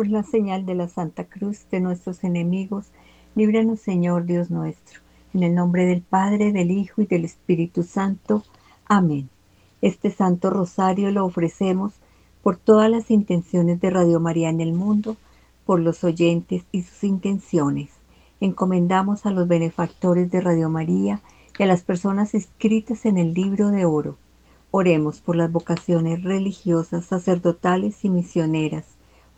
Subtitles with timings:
[0.00, 2.86] por la señal de la Santa Cruz de nuestros enemigos,
[3.34, 5.00] líbranos Señor Dios nuestro.
[5.34, 8.42] En el nombre del Padre, del Hijo y del Espíritu Santo.
[8.86, 9.28] Amén.
[9.82, 11.92] Este Santo Rosario lo ofrecemos
[12.42, 15.18] por todas las intenciones de Radio María en el mundo,
[15.66, 17.90] por los oyentes y sus intenciones.
[18.40, 21.20] Encomendamos a los benefactores de Radio María
[21.58, 24.16] y a las personas escritas en el libro de oro.
[24.70, 28.96] Oremos por las vocaciones religiosas, sacerdotales y misioneras.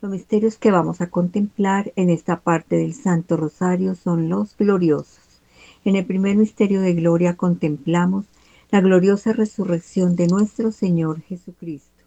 [0.00, 5.42] Los misterios que vamos a contemplar en esta parte del Santo Rosario son los gloriosos.
[5.84, 8.26] En el primer misterio de gloria contemplamos
[8.70, 12.04] la gloriosa resurrección de nuestro Señor Jesucristo.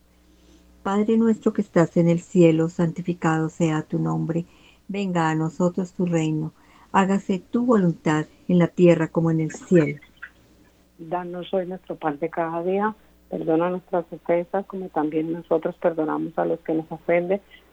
[0.83, 4.45] Padre nuestro que estás en el cielo, santificado sea tu nombre,
[4.87, 6.53] venga a nosotros tu reino,
[6.93, 9.99] hágase tu voluntad en la tierra como en el cielo.
[10.97, 12.95] Danos hoy nuestro pan de cada día,
[13.29, 17.41] perdona nuestras ofensas como también nosotros perdonamos a los que nos ofenden,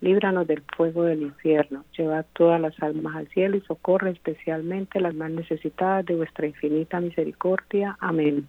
[0.00, 5.14] líbranos del fuego del infierno, lleva todas las almas al cielo y socorre especialmente las
[5.14, 7.96] más necesitadas de vuestra infinita misericordia.
[8.00, 8.46] Amén.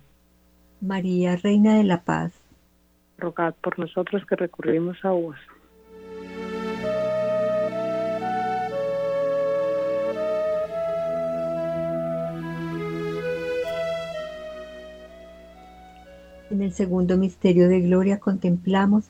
[0.80, 2.34] María, Reina de la Paz,
[3.18, 5.36] rogad por nosotros que recurrimos a vos.
[16.50, 19.10] En el segundo misterio de gloria contemplamos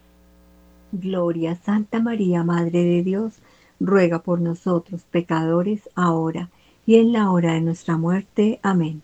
[0.91, 3.41] Gloria, Santa María, Madre de Dios,
[3.79, 6.49] ruega por nosotros pecadores, ahora
[6.85, 8.59] y en la hora de nuestra muerte.
[8.63, 9.01] Amén.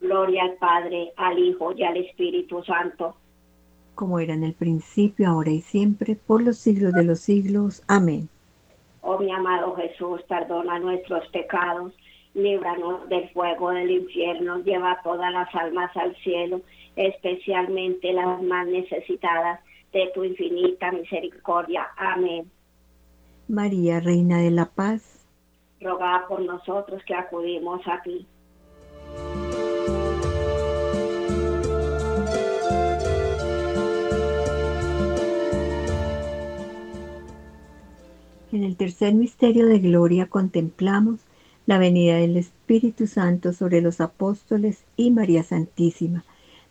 [0.00, 3.16] Gloria al Padre, al Hijo y al Espíritu Santo.
[3.94, 7.82] Como era en el principio, ahora y siempre, por los siglos de los siglos.
[7.88, 8.28] Amén.
[9.00, 11.92] Oh mi amado Jesús, perdona nuestros pecados,
[12.34, 16.60] líbranos del fuego del infierno, lleva todas las almas al cielo,
[16.96, 19.60] especialmente las más necesitadas
[19.96, 21.86] de tu infinita misericordia.
[21.96, 22.50] Amén.
[23.48, 25.24] María, Reina de la Paz,
[25.80, 28.26] roga por nosotros que acudimos a ti.
[38.52, 41.20] En el tercer misterio de gloria contemplamos
[41.66, 46.24] la venida del Espíritu Santo sobre los apóstoles y María Santísima.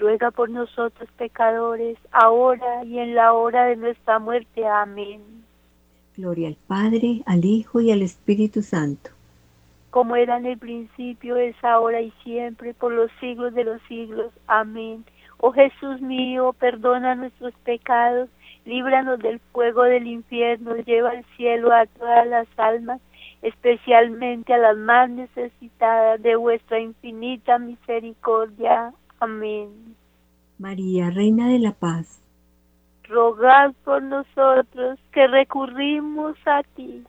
[0.00, 4.66] ruega por nosotros pecadores, ahora y en la hora de nuestra muerte.
[4.66, 5.20] Amén.
[6.16, 9.10] Gloria al Padre, al Hijo y al Espíritu Santo.
[9.90, 14.32] Como era en el principio, es ahora y siempre, por los siglos de los siglos.
[14.46, 15.04] Amén.
[15.38, 18.28] Oh Jesús mío, perdona nuestros pecados,
[18.66, 23.00] líbranos del fuego del infierno, lleva al cielo a todas las almas,
[23.40, 28.92] especialmente a las más necesitadas de vuestra infinita misericordia.
[29.20, 29.94] Amén.
[30.58, 32.22] María, Reina de la Paz,
[33.04, 37.04] rogad por nosotros que recurrimos a ti.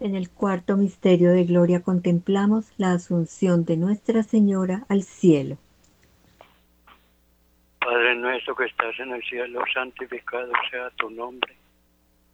[0.00, 5.58] En el cuarto misterio de gloria contemplamos la asunción de Nuestra Señora al cielo.
[7.80, 11.54] Padre nuestro que estás en el cielo, santificado sea tu nombre.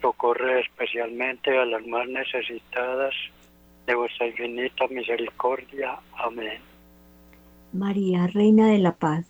[0.00, 3.14] socorre especialmente a las más necesitadas
[3.86, 5.98] de vuestra infinita misericordia.
[6.16, 6.60] Amén.
[7.72, 9.26] María, Reina de la Paz.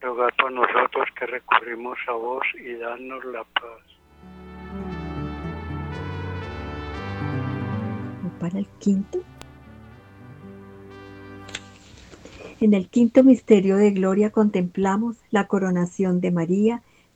[0.00, 3.82] Rogad por nosotros que recurrimos a vos y danos la paz.
[8.38, 9.20] Para el quinto.
[12.60, 16.82] En el quinto misterio de gloria contemplamos la coronación de María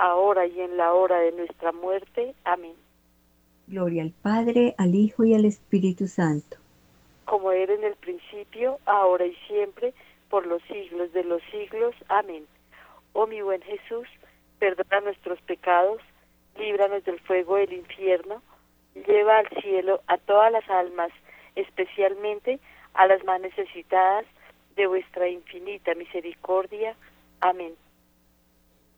[0.00, 2.34] ahora y en la hora de nuestra muerte.
[2.44, 2.74] Amén.
[3.66, 6.56] Gloria al Padre, al Hijo y al Espíritu Santo.
[7.26, 9.92] Como era en el principio, ahora y siempre,
[10.30, 11.94] por los siglos de los siglos.
[12.08, 12.46] Amén.
[13.12, 14.08] Oh mi buen Jesús,
[14.58, 16.00] perdona nuestros pecados,
[16.58, 18.42] líbranos del fuego del infierno,
[19.06, 21.12] lleva al cielo a todas las almas,
[21.56, 22.58] especialmente
[22.94, 24.24] a las más necesitadas
[24.76, 26.96] de vuestra infinita misericordia.
[27.40, 27.74] Amén.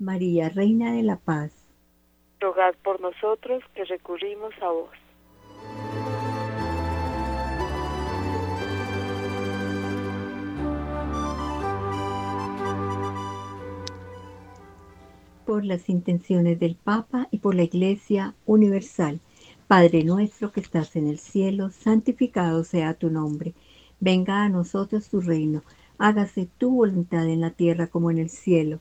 [0.03, 1.63] María, Reina de la Paz
[2.43, 4.91] rogad por nosotros que recurrimos a vos.
[15.47, 19.21] Por las intenciones del Papa y por la Iglesia Universal.
[19.69, 23.55] Padre nuestro que estás en el cielo, santificado sea tu nombre.
[24.01, 25.63] Venga a nosotros tu reino.
[25.99, 28.81] Hágase tu voluntad en la tierra como en el cielo.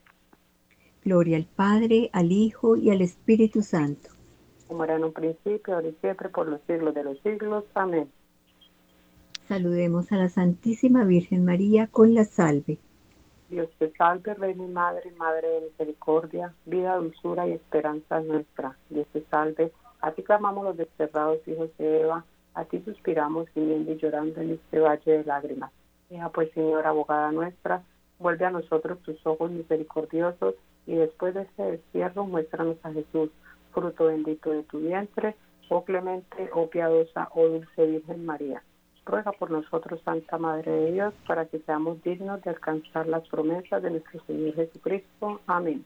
[1.03, 4.09] Gloria al Padre, al Hijo y al Espíritu Santo.
[4.67, 7.65] Como era en un principio, ahora y siempre, por los siglos de los siglos.
[7.73, 8.09] Amén.
[9.47, 12.77] Saludemos a la Santísima Virgen María con la salve.
[13.49, 18.77] Dios te salve, Reina y Madre, Madre de Misericordia, vida, dulzura y esperanza nuestra.
[18.89, 19.73] Dios te salve.
[19.99, 24.51] A ti clamamos los desterrados hijos de Eva, a ti suspiramos gimiendo y llorando en
[24.51, 25.71] este valle de lágrimas.
[26.09, 27.83] Deja pues, Señor, abogada nuestra,
[28.19, 33.29] vuelve a nosotros tus ojos misericordiosos y después de ese destierro muéstranos a Jesús,
[33.73, 35.35] fruto bendito de tu vientre,
[35.69, 38.61] oh clemente, oh piadosa, oh dulce Virgen María.
[39.05, 43.81] Ruega por nosotros, Santa Madre de Dios, para que seamos dignos de alcanzar las promesas
[43.81, 45.41] de nuestro Señor Jesucristo.
[45.47, 45.83] Amén.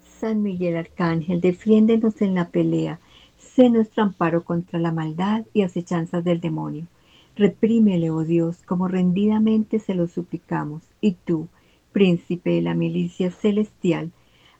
[0.00, 3.00] San Miguel Arcángel, defiéndenos en la pelea,
[3.36, 6.86] sé nuestro amparo contra la maldad y acechanzas del demonio.
[7.34, 11.48] Reprímele, oh Dios, como rendidamente se lo suplicamos, y tú,
[11.96, 14.12] príncipe de la milicia celestial,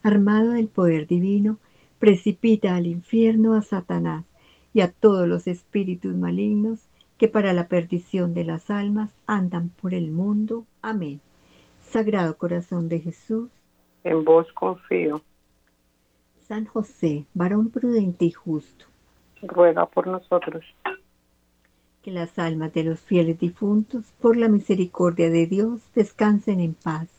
[0.02, 1.58] armado del poder divino,
[1.98, 4.24] precipita al infierno a Satanás
[4.72, 9.92] y a todos los espíritus malignos que para la perdición de las almas andan por
[9.92, 10.64] el mundo.
[10.80, 11.20] Amén.
[11.82, 13.50] Sagrado Corazón de Jesús,
[14.02, 15.20] en vos confío.
[16.48, 18.86] San José, varón prudente y justo,
[19.42, 20.64] ruega por nosotros.
[22.00, 27.15] Que las almas de los fieles difuntos, por la misericordia de Dios, descansen en paz.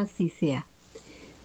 [0.00, 0.66] Así sea.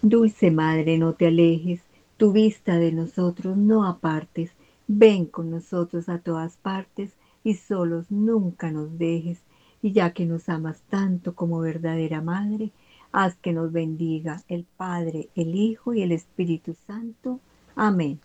[0.00, 1.82] Dulce Madre, no te alejes,
[2.16, 4.50] tu vista de nosotros no apartes,
[4.88, 7.10] ven con nosotros a todas partes
[7.44, 9.40] y solos nunca nos dejes,
[9.82, 12.70] y ya que nos amas tanto como verdadera Madre,
[13.12, 17.40] haz que nos bendiga el Padre, el Hijo y el Espíritu Santo.
[17.74, 18.20] Amén.